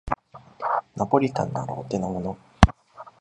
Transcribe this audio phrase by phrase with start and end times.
[0.95, 2.35] ナポリタンならお手のもの